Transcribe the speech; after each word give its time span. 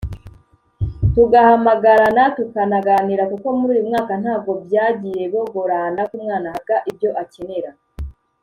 tugahamagarana 1.13 2.23
tukanaganira 2.37 3.23
kuko 3.31 3.47
muri 3.57 3.69
uyu 3.73 3.87
mwaka 3.89 4.13
ntabwo 4.21 4.51
byagiye 4.65 5.23
bogorana 5.33 6.01
ko 6.09 6.13
umwana 6.19 6.47
ahabwa 6.49 6.75
ibyo 6.91 7.09
akenera” 7.21 7.71